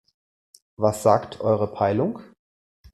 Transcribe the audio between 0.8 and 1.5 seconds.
sagt